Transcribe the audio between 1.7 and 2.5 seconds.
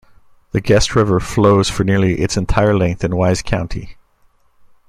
nearly its